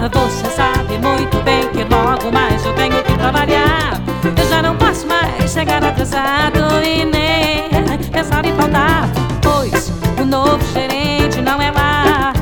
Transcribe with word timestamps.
Você 0.00 0.50
sabe 0.50 0.98
muito 0.98 1.40
bem 1.44 1.68
que 1.68 1.84
logo 1.84 2.32
mais 2.32 2.64
eu 2.66 2.74
tenho 2.74 3.00
que 3.04 3.12
trabalhar. 3.16 4.00
Eu 4.36 4.48
já 4.48 4.60
não 4.60 4.76
posso 4.76 5.06
mais 5.06 5.52
chegar 5.52 5.84
atrasado 5.84 6.58
e 6.84 7.04
nem 7.04 7.68
é 7.70 8.10
pensar 8.10 8.44
em 8.44 8.52
faltar. 8.54 9.08
Pois 9.40 9.92
o 10.20 10.24
novo 10.24 10.60
gerente 10.72 11.40
não 11.40 11.62
é 11.62 11.70
lá. 11.70 12.32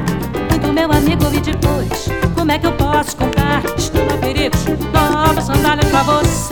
Muito 0.50 0.72
meu 0.72 0.90
amigo 0.90 1.26
vi 1.26 1.40
depois. 1.40 2.08
Como 2.34 2.50
é 2.50 2.58
que 2.58 2.66
eu 2.66 2.72
posso 2.72 3.18
comprar? 3.18 3.62
Estou 3.76 4.02
a 4.02 4.16
perigo. 4.16 4.56
Novas 4.90 5.44
sandálias 5.44 5.90
pra 5.90 6.02
você. 6.04 6.51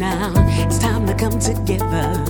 Now, 0.00 0.32
it's 0.64 0.78
time 0.78 1.06
to 1.06 1.14
come 1.14 1.38
together. 1.38 2.29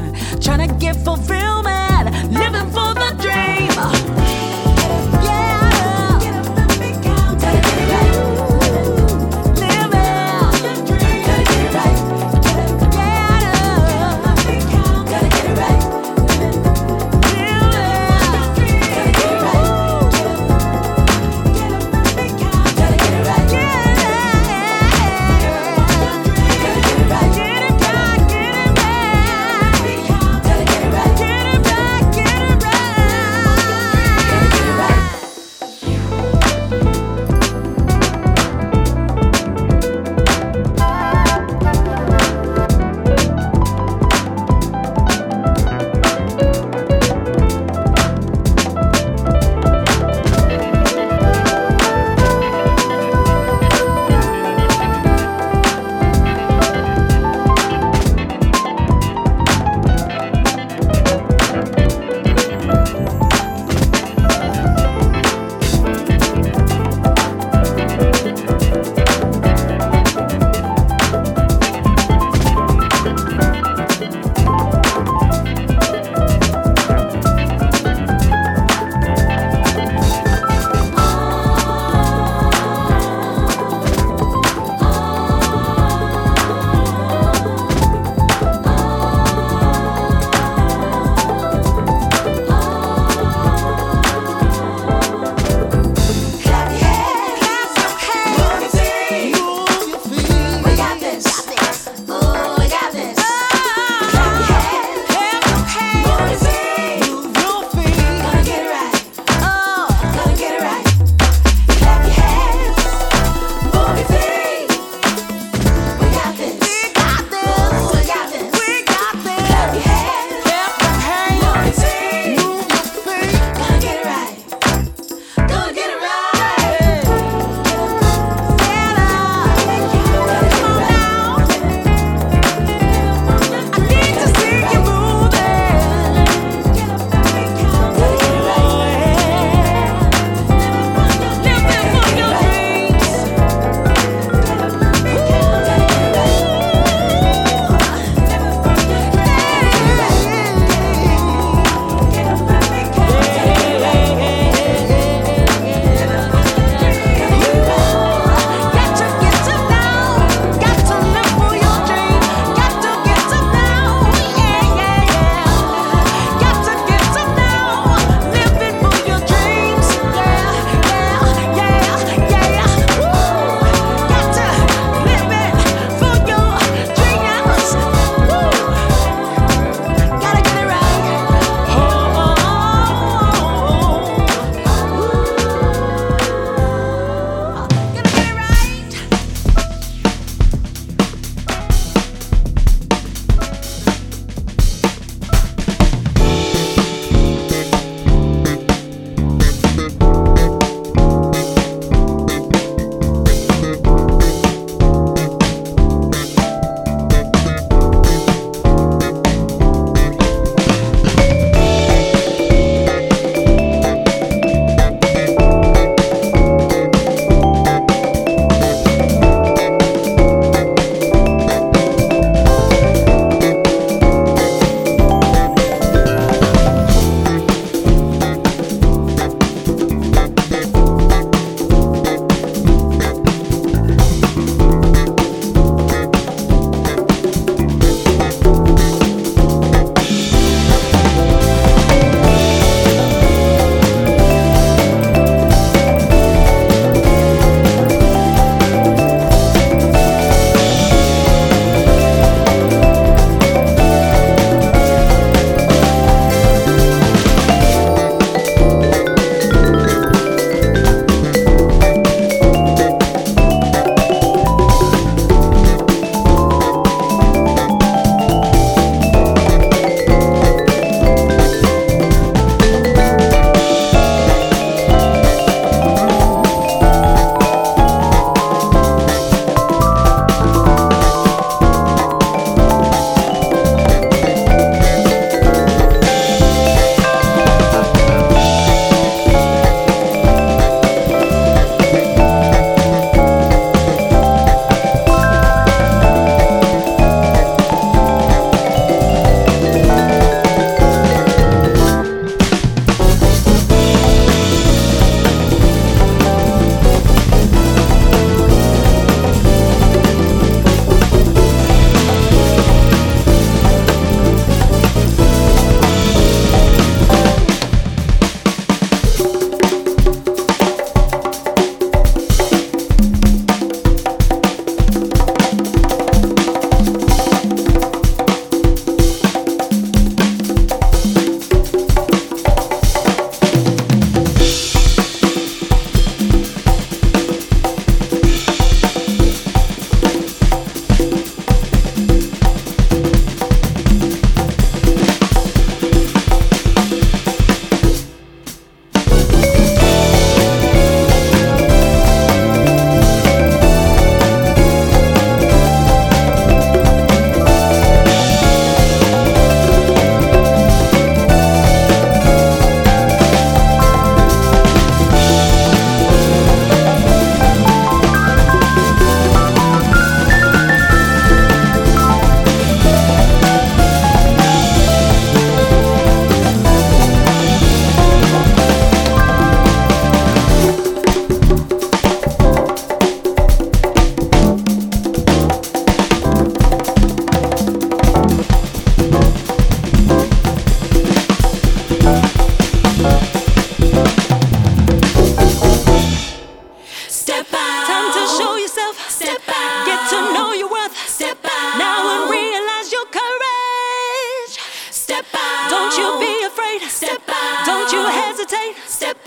rotate, 408.51 408.77
step 408.87 409.20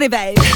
Maribel. 0.00 0.49